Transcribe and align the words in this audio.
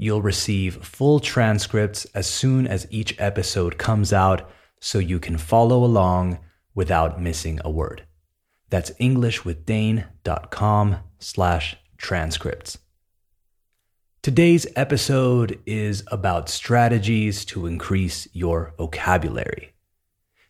You'll 0.00 0.22
receive 0.22 0.84
full 0.84 1.18
transcripts 1.18 2.04
as 2.14 2.28
soon 2.28 2.68
as 2.68 2.86
each 2.88 3.16
episode 3.18 3.78
comes 3.78 4.12
out 4.12 4.48
so 4.80 5.00
you 5.00 5.18
can 5.18 5.36
follow 5.36 5.84
along 5.84 6.38
without 6.72 7.20
missing 7.20 7.58
a 7.64 7.70
word. 7.70 8.04
That's 8.70 8.92
englishwithdane.com 8.92 10.96
slash 11.18 11.76
transcripts. 11.96 12.78
Today's 14.22 14.68
episode 14.76 15.58
is 15.66 16.04
about 16.08 16.48
strategies 16.48 17.44
to 17.46 17.66
increase 17.66 18.28
your 18.32 18.74
vocabulary. 18.78 19.74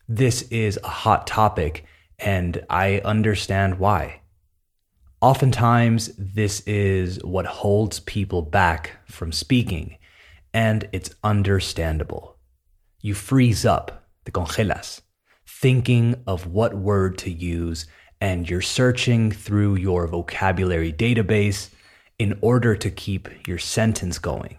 This 0.07 0.43
is 0.51 0.79
a 0.85 0.89
hot 0.89 1.27
topic, 1.27 1.87
and 2.19 2.67
I 2.69 3.01
understand 3.05 3.79
why. 3.79 4.21
Oftentimes, 5.21 6.13
this 6.17 6.61
is 6.61 7.23
what 7.25 7.45
holds 7.45 7.99
people 7.99 8.41
back 8.41 8.99
from 9.07 9.33
speaking, 9.33 9.99
and 10.55 10.89
it's 10.93 11.11
understandable. 11.25 12.37
You 13.01 13.15
freeze 13.15 13.67
up, 13.67 14.07
te 14.25 14.31
congelas, 14.31 15.01
thinking 15.45 16.23
of 16.29 16.47
what 16.47 16.75
word 16.75 17.19
to 17.19 17.33
use, 17.33 17.87
and 18.21 18.49
you're 18.49 18.61
searching 18.61 19.33
through 19.33 19.75
your 19.75 20.07
vocabulary 20.07 20.93
database 20.93 21.71
in 22.21 22.39
order 22.41 22.77
to 22.77 22.91
keep 22.91 23.29
your 23.49 23.59
sentence 23.59 24.21
going. 24.21 24.59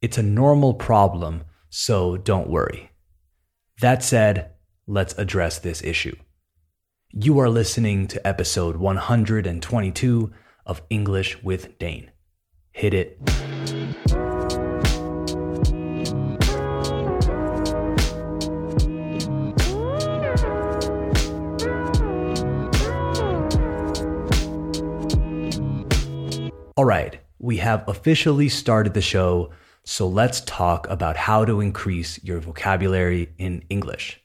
It's 0.00 0.16
a 0.16 0.22
normal 0.22 0.72
problem, 0.72 1.44
so 1.68 2.16
don't 2.16 2.48
worry. 2.48 2.90
That 3.82 4.02
said, 4.02 4.52
let's 4.86 5.12
address 5.18 5.58
this 5.58 5.82
issue. 5.82 6.16
You 7.16 7.38
are 7.38 7.48
listening 7.48 8.08
to 8.08 8.26
episode 8.26 8.74
122 8.74 10.32
of 10.66 10.82
English 10.90 11.40
with 11.44 11.78
Dane. 11.78 12.10
Hit 12.72 12.92
it. 12.92 13.20
All 26.76 26.84
right, 26.84 27.20
we 27.38 27.58
have 27.58 27.88
officially 27.88 28.48
started 28.48 28.92
the 28.92 29.00
show, 29.00 29.52
so 29.84 30.08
let's 30.08 30.40
talk 30.40 30.88
about 30.90 31.16
how 31.16 31.44
to 31.44 31.60
increase 31.60 32.18
your 32.24 32.40
vocabulary 32.40 33.32
in 33.38 33.62
English. 33.70 34.23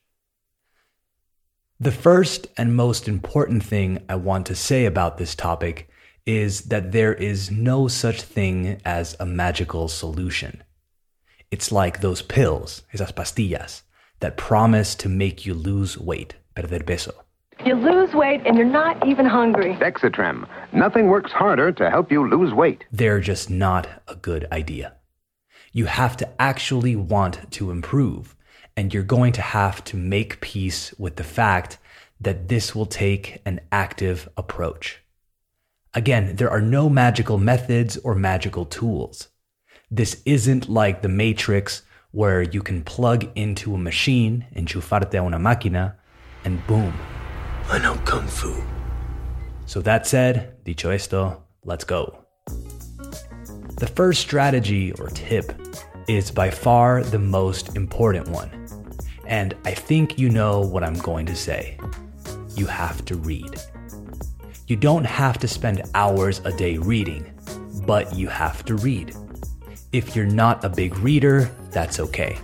The 1.82 1.94
first 1.94 2.48
and 2.58 2.76
most 2.76 3.08
important 3.08 3.64
thing 3.64 4.04
I 4.10 4.16
want 4.16 4.46
to 4.48 4.56
say 4.56 4.86
about 4.86 5.18
this 5.18 5.34
topic 5.34 5.90
is 6.26 6.64
that 6.64 6.92
there 6.92 7.14
is 7.14 7.52
no 7.52 7.88
such 7.88 8.22
thing 8.22 8.82
as 8.84 9.16
a 9.18 9.26
magical 9.26 9.88
solution. 9.88 10.62
It's 11.52 11.72
like 11.72 12.02
those 12.02 12.22
pills, 12.22 12.82
esas 12.94 13.14
pastillas, 13.14 13.84
that 14.20 14.36
promise 14.36 14.94
to 14.96 15.08
make 15.08 15.46
you 15.46 15.54
lose 15.54 15.98
weight, 15.98 16.36
perder 16.54 16.86
peso. 16.86 17.14
You 17.66 17.76
lose 17.76 18.14
weight 18.14 18.42
and 18.46 18.58
you're 18.58 18.66
not 18.66 19.08
even 19.08 19.26
hungry. 19.26 19.76
Dexatrim. 19.76 20.46
Nothing 20.74 21.08
works 21.08 21.32
harder 21.32 21.72
to 21.72 21.90
help 21.90 22.12
you 22.12 22.28
lose 22.28 22.54
weight. 22.54 22.84
They're 22.92 23.22
just 23.22 23.50
not 23.50 23.88
a 24.10 24.16
good 24.16 24.46
idea. 24.52 24.96
You 25.72 25.86
have 25.86 26.18
to 26.18 26.28
actually 26.42 26.98
want 26.98 27.50
to 27.52 27.72
improve 27.72 28.36
and 28.80 28.94
you're 28.94 29.04
going 29.04 29.34
to 29.34 29.42
have 29.42 29.84
to 29.84 29.98
make 29.98 30.40
peace 30.40 30.94
with 30.98 31.18
the 31.18 31.24
fact 31.24 31.78
that 32.22 32.48
this 32.48 32.74
will 32.74 32.86
take 32.86 33.42
an 33.46 33.60
active 33.74 34.30
approach. 34.38 35.02
Again, 35.94 36.38
there 36.38 36.50
are 36.50 36.62
no 36.62 36.88
magical 36.88 37.38
methods 37.38 37.98
or 37.98 38.16
magical 38.16 38.64
tools. 38.64 39.28
This 39.92 40.22
isn't 40.26 40.70
like 40.70 41.02
the 41.02 41.10
Matrix 41.10 41.82
where 42.12 42.42
you 42.42 42.62
can 42.62 42.82
plug 42.82 43.28
into 43.36 43.76
a 43.76 43.78
machine, 43.78 44.46
enchufarte 44.56 45.14
a 45.14 45.22
una 45.22 45.40
máquina, 45.40 45.96
and 46.46 46.66
boom, 46.66 46.94
I 47.68 47.80
know 47.80 47.96
Kung 48.06 48.28
Fu. 48.28 48.64
So 49.66 49.82
that 49.82 50.08
said, 50.08 50.64
dicho 50.64 50.90
esto, 50.90 51.44
let's 51.66 51.84
go. 51.84 52.24
The 53.78 53.92
first 53.94 54.22
strategy 54.22 54.94
or 54.94 55.10
tip 55.10 55.52
is 56.10 56.32
by 56.32 56.50
far 56.50 57.04
the 57.04 57.20
most 57.20 57.76
important 57.76 58.28
one. 58.30 58.50
And 59.28 59.54
I 59.64 59.76
think 59.76 60.18
you 60.18 60.28
know 60.28 60.60
what 60.60 60.84
I'm 60.84 60.98
going 60.98 61.28
to 61.28 61.36
say. 61.36 61.78
You 62.56 62.66
have 62.66 63.06
to 63.06 63.16
read. 63.16 63.62
You 64.66 64.76
don't 64.76 65.06
have 65.06 65.38
to 65.38 65.48
spend 65.48 65.84
hours 65.94 66.42
a 66.46 66.52
day 66.52 66.80
reading, 66.80 67.32
but 67.86 68.16
you 68.16 68.28
have 68.28 68.66
to 68.66 68.76
read. 68.78 69.16
If 69.92 70.16
you're 70.16 70.26
not 70.26 70.64
a 70.64 70.70
big 70.70 70.98
reader, 70.98 71.52
that's 71.70 72.00
okay. 72.00 72.40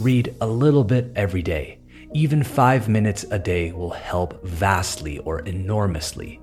Read 0.00 0.34
a 0.40 0.46
little 0.46 0.84
bit 0.84 1.12
every 1.14 1.42
day. 1.42 1.80
Even 2.14 2.42
five 2.42 2.88
minutes 2.88 3.26
a 3.30 3.38
day 3.38 3.70
will 3.72 3.90
help 3.90 4.42
vastly 4.44 5.18
or 5.18 5.40
enormously. 5.40 6.40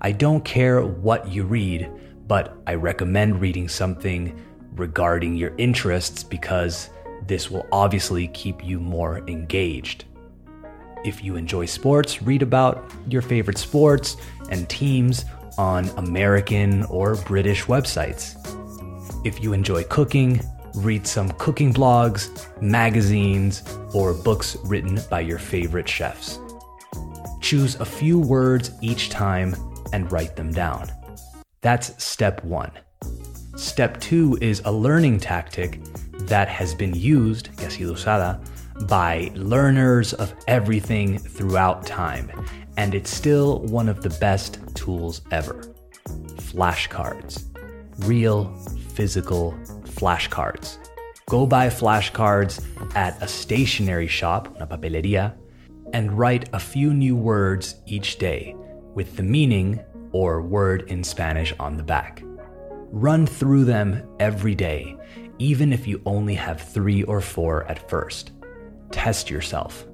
I 0.00 0.12
don't 0.12 0.42
care 0.42 0.82
what 0.82 1.28
you 1.28 1.44
read, 1.44 1.90
but 2.26 2.56
I 2.66 2.76
recommend 2.76 3.42
reading 3.42 3.68
something 3.68 4.34
regarding 4.76 5.36
your 5.36 5.52
interests 5.58 6.22
because 6.22 6.90
this 7.26 7.50
will 7.50 7.66
obviously 7.72 8.28
keep 8.28 8.64
you 8.64 8.78
more 8.78 9.18
engaged. 9.28 10.04
If 11.04 11.22
you 11.22 11.36
enjoy 11.36 11.66
sports, 11.66 12.22
read 12.22 12.42
about 12.42 12.90
your 13.08 13.22
favorite 13.22 13.58
sports 13.58 14.16
and 14.50 14.68
teams 14.68 15.24
on 15.58 15.88
American 15.96 16.84
or 16.84 17.16
British 17.16 17.64
websites. 17.64 18.34
If 19.24 19.42
you 19.42 19.52
enjoy 19.52 19.84
cooking, 19.84 20.40
read 20.74 21.06
some 21.06 21.30
cooking 21.32 21.72
blogs, 21.72 22.46
magazines, 22.60 23.62
or 23.94 24.14
books 24.14 24.56
written 24.64 25.00
by 25.10 25.20
your 25.20 25.38
favorite 25.38 25.88
chefs. 25.88 26.38
Choose 27.40 27.76
a 27.76 27.84
few 27.84 28.18
words 28.18 28.72
each 28.82 29.08
time 29.08 29.54
and 29.92 30.10
write 30.10 30.36
them 30.36 30.52
down. 30.52 30.90
That's 31.60 32.02
step 32.02 32.44
one. 32.44 32.72
Step 33.56 33.98
two 34.00 34.36
is 34.42 34.60
a 34.66 34.70
learning 34.70 35.18
tactic 35.18 35.80
that 36.28 36.46
has 36.46 36.74
been 36.74 36.94
used, 36.94 37.48
que 37.56 37.68
usada, 37.68 38.38
by 38.86 39.30
learners 39.34 40.12
of 40.12 40.34
everything 40.46 41.18
throughout 41.18 41.86
time, 41.86 42.30
and 42.76 42.94
it's 42.94 43.08
still 43.08 43.60
one 43.60 43.88
of 43.88 44.02
the 44.02 44.10
best 44.20 44.58
tools 44.74 45.22
ever. 45.30 45.62
Flashcards. 46.36 47.44
Real, 48.00 48.54
physical 48.92 49.52
flashcards. 49.84 50.76
Go 51.26 51.46
buy 51.46 51.68
flashcards 51.68 52.62
at 52.94 53.20
a 53.22 53.26
stationery 53.26 54.06
shop, 54.06 54.54
una 54.56 54.66
papelería, 54.66 55.34
and 55.94 56.12
write 56.12 56.50
a 56.52 56.60
few 56.60 56.92
new 56.92 57.16
words 57.16 57.76
each 57.86 58.18
day 58.18 58.54
with 58.94 59.16
the 59.16 59.22
meaning 59.22 59.80
or 60.12 60.42
word 60.42 60.82
in 60.88 61.02
Spanish 61.02 61.54
on 61.58 61.78
the 61.78 61.82
back. 61.82 62.22
Run 62.90 63.26
through 63.26 63.64
them 63.64 64.02
every 64.20 64.54
day, 64.54 64.96
even 65.38 65.72
if 65.72 65.86
you 65.86 66.00
only 66.06 66.34
have 66.34 66.60
three 66.60 67.02
or 67.02 67.20
four 67.20 67.64
at 67.64 67.88
first. 67.88 68.32
Test 68.90 69.30
yourself. 69.30 69.86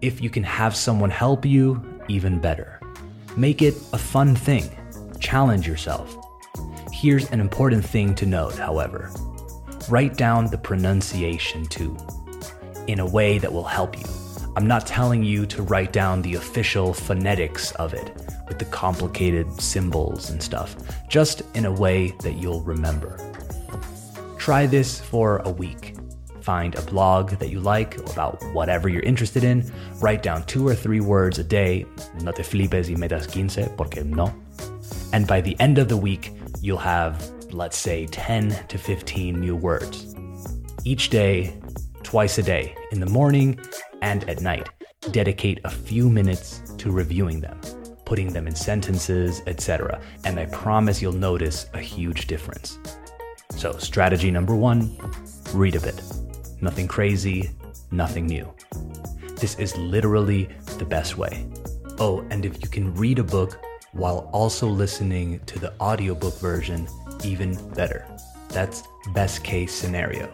If 0.00 0.20
you 0.20 0.30
can 0.30 0.44
have 0.44 0.76
someone 0.76 1.10
help 1.10 1.44
you, 1.44 1.82
even 2.08 2.40
better. 2.40 2.80
Make 3.36 3.62
it 3.62 3.74
a 3.92 3.98
fun 3.98 4.34
thing. 4.34 4.70
Challenge 5.18 5.66
yourself. 5.66 6.16
Here's 6.92 7.30
an 7.30 7.40
important 7.40 7.84
thing 7.84 8.14
to 8.16 8.26
note, 8.26 8.56
however 8.56 9.10
write 9.88 10.16
down 10.16 10.46
the 10.46 10.58
pronunciation 10.58 11.66
too, 11.66 11.96
in 12.86 13.00
a 13.00 13.06
way 13.06 13.38
that 13.38 13.52
will 13.52 13.64
help 13.64 13.98
you. 13.98 14.23
I'm 14.56 14.68
not 14.68 14.86
telling 14.86 15.24
you 15.24 15.46
to 15.46 15.62
write 15.62 15.92
down 15.92 16.22
the 16.22 16.34
official 16.34 16.94
phonetics 16.94 17.72
of 17.72 17.92
it 17.92 18.12
with 18.46 18.58
the 18.58 18.64
complicated 18.66 19.60
symbols 19.60 20.30
and 20.30 20.40
stuff, 20.40 20.76
just 21.08 21.42
in 21.54 21.64
a 21.64 21.72
way 21.72 22.12
that 22.22 22.34
you'll 22.34 22.62
remember. 22.62 23.18
Try 24.38 24.66
this 24.66 25.00
for 25.00 25.38
a 25.38 25.50
week. 25.50 25.96
Find 26.40 26.74
a 26.76 26.82
blog 26.82 27.30
that 27.30 27.48
you 27.48 27.58
like 27.58 27.96
about 27.98 28.42
whatever 28.52 28.88
you're 28.88 29.02
interested 29.02 29.42
in. 29.42 29.72
Write 30.00 30.22
down 30.22 30.44
two 30.44 30.68
or 30.68 30.74
three 30.74 31.00
words 31.00 31.38
a 31.38 31.44
day. 31.44 31.84
No 32.20 32.30
te 32.30 32.42
flipes 32.42 32.88
y 32.88 32.94
metas 32.94 33.26
quince, 33.26 33.68
porque 33.76 34.04
no. 34.04 34.32
And 35.12 35.26
by 35.26 35.40
the 35.40 35.58
end 35.58 35.78
of 35.78 35.88
the 35.88 35.96
week, 35.96 36.32
you'll 36.60 36.78
have 36.78 37.32
let's 37.54 37.76
say 37.76 38.06
10 38.06 38.66
to 38.68 38.78
15 38.78 39.40
new 39.40 39.56
words. 39.56 40.14
Each 40.84 41.08
day, 41.08 41.58
twice 42.02 42.36
a 42.38 42.42
day, 42.42 42.76
in 42.92 43.00
the 43.00 43.06
morning 43.06 43.58
and 44.04 44.28
at 44.28 44.42
night, 44.42 44.68
dedicate 45.12 45.60
a 45.64 45.70
few 45.70 46.10
minutes 46.10 46.60
to 46.76 46.92
reviewing 46.92 47.40
them, 47.40 47.58
putting 48.04 48.30
them 48.34 48.46
in 48.46 48.54
sentences, 48.54 49.40
etc. 49.46 49.98
And 50.24 50.38
I 50.38 50.44
promise 50.46 51.00
you'll 51.00 51.12
notice 51.30 51.66
a 51.72 51.80
huge 51.80 52.26
difference. 52.26 52.78
So, 53.56 53.78
strategy 53.78 54.30
number 54.30 54.54
one 54.54 54.94
read 55.54 55.74
a 55.74 55.80
bit. 55.80 56.02
Nothing 56.60 56.86
crazy, 56.86 57.50
nothing 57.90 58.26
new. 58.26 58.46
This 59.36 59.58
is 59.58 59.74
literally 59.78 60.50
the 60.78 60.84
best 60.84 61.16
way. 61.16 61.46
Oh, 61.98 62.26
and 62.30 62.44
if 62.44 62.62
you 62.62 62.68
can 62.68 62.94
read 62.94 63.18
a 63.18 63.24
book 63.24 63.58
while 63.92 64.28
also 64.34 64.66
listening 64.68 65.40
to 65.46 65.58
the 65.58 65.72
audiobook 65.80 66.38
version, 66.40 66.86
even 67.24 67.56
better. 67.70 68.04
That's 68.50 68.82
best 69.14 69.42
case 69.44 69.72
scenario. 69.72 70.28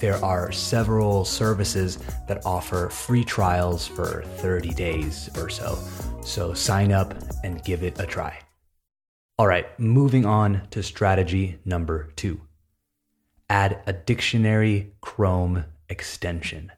There 0.00 0.22
are 0.24 0.52
several 0.52 1.24
services 1.24 1.98
that 2.28 2.44
offer 2.44 2.90
free 2.90 3.24
trials 3.24 3.86
for 3.86 4.22
30 4.36 4.70
days 4.70 5.30
or 5.36 5.48
so, 5.48 5.78
so 6.22 6.52
sign 6.52 6.92
up 6.92 7.14
and 7.44 7.64
give 7.64 7.82
it 7.82 7.98
a 7.98 8.06
try. 8.06 8.38
All 9.38 9.46
right, 9.46 9.66
moving 9.78 10.26
on 10.26 10.68
to 10.70 10.82
strategy 10.82 11.58
number 11.64 12.12
two 12.16 12.40
add 13.48 13.80
a 13.86 13.92
dictionary 13.92 14.92
Chrome 15.00 15.64
extension. 15.88 16.72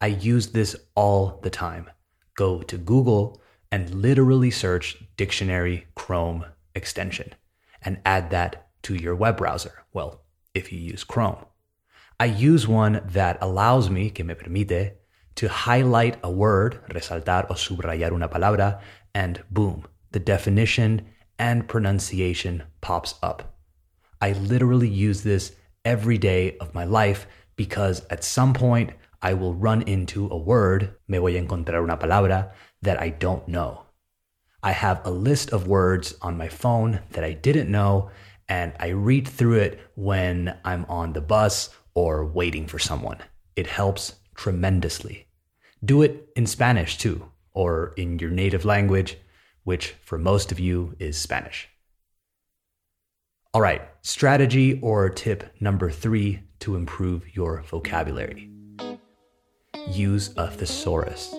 I 0.00 0.06
use 0.06 0.48
this 0.48 0.74
all 0.94 1.38
the 1.42 1.50
time. 1.50 1.90
Go 2.34 2.62
to 2.62 2.78
Google 2.78 3.40
and 3.70 3.94
literally 3.94 4.50
search 4.50 4.96
dictionary 5.16 5.86
Chrome 5.94 6.46
extension 6.74 7.34
and 7.82 8.00
add 8.04 8.30
that 8.30 8.68
to 8.84 8.94
your 8.94 9.14
web 9.14 9.36
browser. 9.36 9.84
Well, 9.92 10.22
if 10.54 10.72
you 10.72 10.78
use 10.78 11.04
Chrome. 11.04 11.44
I 12.22 12.26
use 12.26 12.68
one 12.68 13.02
that 13.04 13.38
allows 13.40 13.90
me, 13.90 14.08
que 14.08 14.24
me 14.24 14.34
permite, 14.34 14.96
to 15.34 15.48
highlight 15.48 16.18
a 16.22 16.30
word, 16.30 16.78
resaltar 16.88 17.50
o 17.50 17.54
subrayar 17.54 18.12
una 18.12 18.28
palabra, 18.28 18.80
and 19.12 19.42
boom, 19.50 19.88
the 20.12 20.20
definition 20.20 21.04
and 21.36 21.66
pronunciation 21.66 22.62
pops 22.80 23.16
up. 23.24 23.56
I 24.20 24.34
literally 24.34 24.88
use 24.88 25.24
this 25.24 25.56
every 25.84 26.16
day 26.16 26.56
of 26.58 26.74
my 26.74 26.84
life 26.84 27.26
because 27.56 28.06
at 28.08 28.22
some 28.22 28.54
point 28.54 28.92
I 29.20 29.34
will 29.34 29.54
run 29.54 29.82
into 29.82 30.28
a 30.30 30.36
word, 30.36 30.94
me 31.08 31.18
voy 31.18 31.34
a 31.34 31.42
encontrar 31.42 31.82
una 31.82 31.96
palabra, 31.96 32.52
that 32.82 33.00
I 33.00 33.08
don't 33.08 33.48
know. 33.48 33.86
I 34.62 34.70
have 34.70 35.04
a 35.04 35.10
list 35.10 35.50
of 35.50 35.66
words 35.66 36.14
on 36.22 36.38
my 36.38 36.46
phone 36.46 37.00
that 37.10 37.24
I 37.24 37.32
didn't 37.32 37.68
know, 37.68 38.10
and 38.48 38.74
I 38.78 38.90
read 38.90 39.26
through 39.26 39.56
it 39.56 39.80
when 39.96 40.56
I'm 40.64 40.84
on 40.84 41.14
the 41.14 41.20
bus 41.20 41.70
or 41.94 42.24
waiting 42.24 42.66
for 42.66 42.78
someone. 42.78 43.18
It 43.56 43.66
helps 43.66 44.16
tremendously. 44.34 45.26
Do 45.84 46.02
it 46.02 46.28
in 46.36 46.46
Spanish 46.46 46.96
too, 46.98 47.26
or 47.52 47.92
in 47.96 48.18
your 48.18 48.30
native 48.30 48.64
language, 48.64 49.18
which 49.64 49.94
for 50.02 50.18
most 50.18 50.52
of 50.52 50.60
you 50.60 50.94
is 50.98 51.18
Spanish. 51.18 51.68
All 53.54 53.60
right, 53.60 53.82
strategy 54.00 54.80
or 54.80 55.08
tip 55.10 55.54
number 55.60 55.90
three 55.90 56.40
to 56.60 56.76
improve 56.76 57.36
your 57.36 57.62
vocabulary 57.62 58.52
use 59.88 60.32
a 60.36 60.50
thesaurus. 60.50 61.34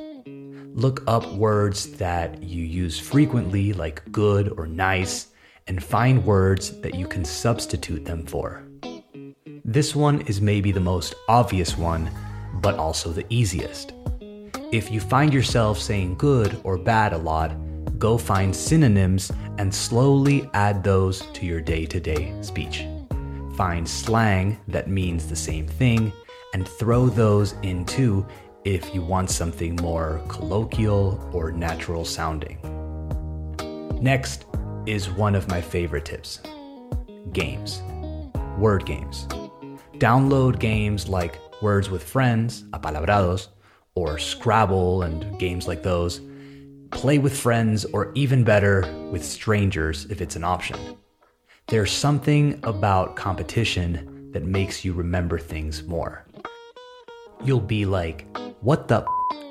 Look 0.76 1.04
up 1.08 1.32
words 1.34 1.92
that 1.98 2.42
you 2.42 2.64
use 2.64 3.00
frequently, 3.00 3.74
like 3.74 4.12
good 4.12 4.54
or 4.58 4.68
nice, 4.68 5.28
and 5.68 5.84
find 5.84 6.26
words 6.26 6.80
that 6.82 6.96
you 6.96 7.08
can 7.08 7.24
substitute 7.24 8.06
them 8.06 8.26
for. 8.26 8.64
This 9.66 9.96
one 9.96 10.20
is 10.22 10.42
maybe 10.42 10.74
the 10.74 10.82
most 10.82 11.16
obvious 11.30 11.78
one, 11.78 12.12
but 12.56 12.76
also 12.76 13.12
the 13.12 13.26
easiest. 13.30 13.94
If 14.74 14.92
you 14.92 15.00
find 15.00 15.34
yourself 15.34 15.80
saying 15.80 16.16
good 16.16 16.60
or 16.66 16.78
bad 16.78 17.14
a 17.14 17.18
lot, 17.18 17.56
go 17.98 18.18
find 18.18 18.54
synonyms 18.54 19.32
and 19.58 19.74
slowly 19.74 20.50
add 20.54 20.84
those 20.84 21.22
to 21.32 21.46
your 21.46 21.62
day 21.62 21.86
to 21.86 22.00
day 22.02 22.34
speech. 22.42 22.86
Find 23.56 23.88
slang 23.88 24.60
that 24.68 24.90
means 24.90 25.28
the 25.28 25.36
same 25.36 25.66
thing 25.66 26.12
and 26.54 26.68
throw 26.68 27.08
those 27.08 27.56
in 27.64 27.86
too 27.86 28.26
if 28.66 28.94
you 28.94 29.02
want 29.02 29.30
something 29.30 29.78
more 29.78 30.22
colloquial 30.28 31.30
or 31.32 31.54
natural 31.54 32.04
sounding. 32.04 32.58
Next 34.02 34.44
is 34.86 35.10
one 35.10 35.36
of 35.36 35.48
my 35.48 35.62
favorite 35.62 36.04
tips 36.04 36.42
games, 37.32 37.82
word 38.58 38.86
games. 38.86 39.26
Download 40.04 40.60
games 40.60 41.08
like 41.08 41.40
Words 41.62 41.90
with 41.90 42.04
Friends, 42.04 42.64
Apalabrados, 42.74 43.48
or 43.96 44.18
Scrabble 44.18 45.04
and 45.04 45.40
games 45.40 45.66
like 45.66 45.82
those. 45.82 46.20
Play 46.92 47.20
with 47.20 47.40
friends, 47.40 47.86
or 47.86 48.12
even 48.14 48.44
better, 48.44 48.82
with 49.14 49.24
strangers 49.24 50.04
if 50.12 50.20
it's 50.20 50.36
an 50.36 50.44
option. 50.44 50.98
There's 51.68 51.90
something 51.90 52.60
about 52.64 53.16
competition 53.16 54.30
that 54.34 54.44
makes 54.44 54.84
you 54.84 54.92
remember 54.92 55.40
things 55.40 55.84
more. 55.84 56.26
You'll 57.46 57.62
be 57.62 57.86
like, 57.86 58.28
what 58.60 58.90
the 58.90 59.06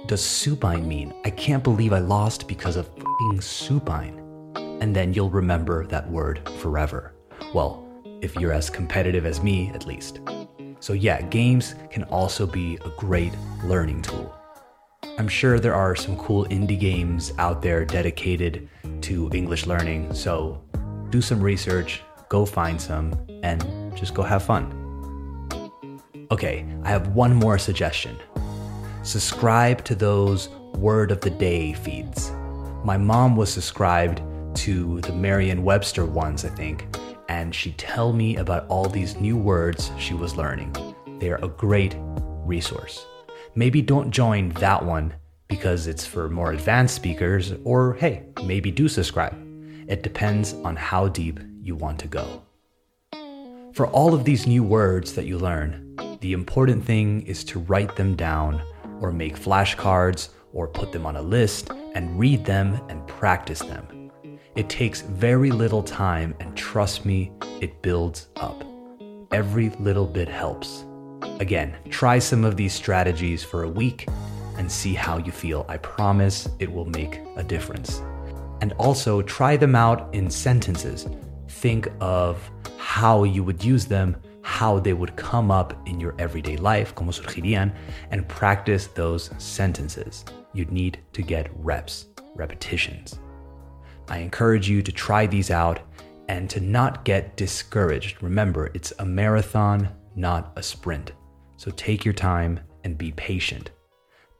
does 0.04 0.22
supine 0.22 0.86
mean? 0.86 1.14
I 1.24 1.30
can't 1.30 1.64
believe 1.64 1.94
I 1.94 2.00
lost 2.00 2.46
because 2.46 2.76
of 2.76 2.90
fing 2.94 3.40
supine. 3.40 4.18
And 4.82 4.94
then 4.94 5.14
you'll 5.14 5.30
remember 5.30 5.86
that 5.86 6.10
word 6.10 6.46
forever. 6.58 7.14
Well, 7.54 7.88
if 8.20 8.36
you're 8.36 8.52
as 8.52 8.68
competitive 8.68 9.24
as 9.24 9.42
me, 9.42 9.70
at 9.74 9.86
least. 9.86 10.20
So, 10.82 10.94
yeah, 10.94 11.22
games 11.22 11.76
can 11.90 12.02
also 12.04 12.44
be 12.44 12.76
a 12.84 12.88
great 12.98 13.32
learning 13.62 14.02
tool. 14.02 14.34
I'm 15.16 15.28
sure 15.28 15.60
there 15.60 15.76
are 15.76 15.94
some 15.94 16.16
cool 16.16 16.44
indie 16.46 16.78
games 16.78 17.32
out 17.38 17.62
there 17.62 17.84
dedicated 17.84 18.68
to 19.02 19.30
English 19.32 19.66
learning, 19.66 20.12
so 20.12 20.60
do 21.10 21.22
some 21.22 21.40
research, 21.40 22.02
go 22.28 22.44
find 22.44 22.80
some, 22.80 23.14
and 23.44 23.96
just 23.96 24.12
go 24.12 24.24
have 24.24 24.42
fun. 24.42 25.70
Okay, 26.32 26.66
I 26.82 26.88
have 26.88 27.14
one 27.14 27.32
more 27.32 27.58
suggestion. 27.58 28.16
Subscribe 29.04 29.84
to 29.84 29.94
those 29.94 30.48
word 30.74 31.12
of 31.12 31.20
the 31.20 31.30
day 31.30 31.74
feeds. 31.74 32.32
My 32.82 32.96
mom 32.96 33.36
was 33.36 33.52
subscribed 33.52 34.20
to 34.56 35.00
the 35.02 35.12
Merriam 35.12 35.62
Webster 35.62 36.04
ones, 36.04 36.44
I 36.44 36.48
think, 36.48 36.88
and 37.32 37.54
she'd 37.54 37.78
tell 37.78 38.12
me 38.12 38.36
about 38.36 38.66
all 38.68 38.86
these 38.86 39.16
new 39.16 39.38
words 39.38 39.90
she 39.98 40.12
was 40.12 40.36
learning. 40.36 40.70
They 41.18 41.30
are 41.30 41.42
a 41.42 41.48
great 41.48 41.96
resource. 42.44 43.06
Maybe 43.54 43.80
don't 43.80 44.10
join 44.10 44.50
that 44.64 44.84
one 44.84 45.14
because 45.48 45.86
it's 45.86 46.04
for 46.04 46.28
more 46.28 46.52
advanced 46.52 46.94
speakers, 46.94 47.54
or 47.64 47.94
hey, 47.94 48.24
maybe 48.44 48.70
do 48.70 48.86
subscribe. 48.86 49.34
It 49.88 50.02
depends 50.02 50.52
on 50.68 50.76
how 50.76 51.08
deep 51.08 51.40
you 51.62 51.74
want 51.74 51.98
to 52.00 52.08
go. 52.08 52.42
For 53.72 53.86
all 53.86 54.12
of 54.12 54.24
these 54.24 54.46
new 54.46 54.62
words 54.62 55.14
that 55.14 55.24
you 55.24 55.38
learn, 55.38 55.96
the 56.20 56.34
important 56.34 56.84
thing 56.84 57.22
is 57.22 57.44
to 57.44 57.60
write 57.60 57.96
them 57.96 58.14
down 58.14 58.60
or 59.00 59.10
make 59.10 59.38
flashcards 59.38 60.28
or 60.52 60.68
put 60.68 60.92
them 60.92 61.06
on 61.06 61.16
a 61.16 61.22
list 61.22 61.70
and 61.94 62.18
read 62.18 62.44
them 62.44 62.78
and 62.90 63.06
practice 63.06 63.60
them. 63.60 64.01
It 64.54 64.68
takes 64.68 65.00
very 65.00 65.50
little 65.50 65.82
time, 65.82 66.34
and 66.38 66.54
trust 66.54 67.06
me, 67.06 67.32
it 67.62 67.80
builds 67.80 68.28
up. 68.36 68.62
Every 69.32 69.70
little 69.80 70.06
bit 70.06 70.28
helps. 70.28 70.84
Again, 71.40 71.74
try 71.88 72.18
some 72.18 72.44
of 72.44 72.58
these 72.58 72.74
strategies 72.74 73.42
for 73.42 73.62
a 73.62 73.68
week 73.68 74.06
and 74.58 74.70
see 74.70 74.92
how 74.92 75.16
you 75.16 75.32
feel. 75.32 75.64
I 75.70 75.78
promise 75.78 76.50
it 76.58 76.70
will 76.70 76.84
make 76.84 77.20
a 77.36 77.42
difference. 77.42 78.02
And 78.60 78.74
also 78.74 79.22
try 79.22 79.56
them 79.56 79.74
out 79.74 80.14
in 80.14 80.28
sentences. 80.28 81.08
Think 81.48 81.88
of 82.00 82.50
how 82.76 83.24
you 83.24 83.42
would 83.44 83.64
use 83.64 83.86
them, 83.86 84.18
how 84.42 84.78
they 84.78 84.92
would 84.92 85.16
come 85.16 85.50
up 85.50 85.72
in 85.88 85.98
your 85.98 86.14
everyday 86.18 86.58
life, 86.58 86.94
como 86.94 87.10
surgirían, 87.10 87.74
and 88.10 88.28
practice 88.28 88.88
those 88.88 89.30
sentences. 89.38 90.26
You'd 90.52 90.72
need 90.72 90.98
to 91.14 91.22
get 91.22 91.50
reps, 91.54 92.08
repetitions. 92.34 93.18
I 94.12 94.18
encourage 94.18 94.68
you 94.68 94.82
to 94.82 94.92
try 94.92 95.26
these 95.26 95.50
out 95.50 95.80
and 96.28 96.50
to 96.50 96.60
not 96.60 97.06
get 97.06 97.34
discouraged. 97.34 98.22
Remember, 98.22 98.70
it's 98.74 98.92
a 98.98 99.06
marathon, 99.06 99.88
not 100.14 100.52
a 100.54 100.62
sprint. 100.62 101.12
So 101.56 101.70
take 101.70 102.04
your 102.04 102.12
time 102.12 102.60
and 102.84 102.98
be 102.98 103.12
patient. 103.12 103.70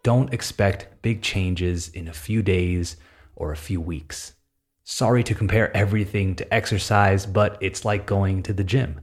Don't 0.03 0.35
expect 0.35 1.01
big 1.01 1.23
changes 1.23 1.89
in 1.89 2.09
a 2.09 2.13
few 2.13 2.43
days 2.43 2.99
or 3.35 3.51
a 3.51 3.57
few 3.57 3.81
weeks. 3.81 4.35
Sorry 4.85 5.25
to 5.25 5.35
compare 5.35 5.75
everything 5.75 6.35
to 6.35 6.53
exercise, 6.53 7.25
but 7.25 7.57
it's 7.63 7.83
like 7.83 8.05
going 8.05 8.43
to 8.43 8.53
the 8.53 8.65
gym. 8.65 9.01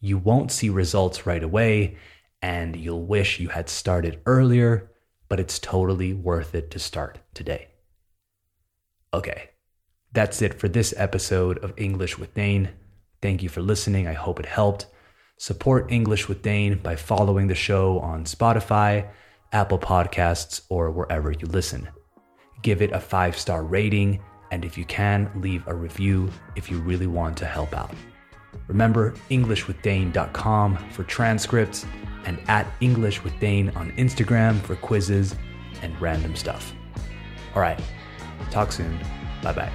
You 0.00 0.18
won't 0.18 0.50
see 0.50 0.68
results 0.68 1.26
right 1.26 1.44
away, 1.44 1.96
and 2.42 2.74
you'll 2.74 3.06
wish 3.06 3.38
you 3.38 3.50
had 3.50 3.68
started 3.68 4.20
earlier, 4.26 4.90
but 5.28 5.38
it's 5.38 5.60
totally 5.60 6.12
worth 6.12 6.56
it 6.56 6.72
to 6.72 6.80
start 6.80 7.20
today. 7.34 7.68
Okay, 9.14 9.50
that's 10.12 10.42
it 10.42 10.54
for 10.54 10.68
this 10.68 10.94
episode 10.96 11.58
of 11.58 11.74
English 11.76 12.18
with 12.18 12.34
Dane. 12.34 12.70
Thank 13.20 13.42
you 13.42 13.48
for 13.48 13.60
listening. 13.60 14.06
I 14.06 14.14
hope 14.14 14.40
it 14.40 14.46
helped. 14.46 14.86
Support 15.36 15.92
English 15.92 16.28
with 16.28 16.42
Dane 16.42 16.78
by 16.78 16.96
following 16.96 17.46
the 17.46 17.54
show 17.54 18.00
on 18.00 18.24
Spotify, 18.24 19.08
Apple 19.52 19.78
Podcasts, 19.78 20.62
or 20.68 20.90
wherever 20.90 21.30
you 21.30 21.46
listen. 21.46 21.88
Give 22.62 22.82
it 22.82 22.92
a 22.92 23.00
five 23.00 23.36
star 23.36 23.62
rating, 23.62 24.20
and 24.50 24.64
if 24.64 24.76
you 24.76 24.84
can, 24.84 25.30
leave 25.36 25.66
a 25.66 25.74
review 25.74 26.30
if 26.56 26.70
you 26.70 26.80
really 26.80 27.06
want 27.06 27.36
to 27.38 27.46
help 27.46 27.74
out. 27.74 27.94
Remember 28.66 29.12
EnglishWithDane.com 29.30 30.90
for 30.90 31.04
transcripts 31.04 31.86
and 32.24 32.40
at 32.48 32.66
English 32.80 33.22
with 33.22 33.38
Dane 33.38 33.70
on 33.70 33.92
Instagram 33.92 34.60
for 34.60 34.76
quizzes 34.76 35.34
and 35.82 35.98
random 36.00 36.34
stuff. 36.34 36.74
All 37.54 37.62
right, 37.62 37.80
talk 38.50 38.72
soon. 38.72 38.98
Bye 39.42 39.52
bye. 39.52 39.72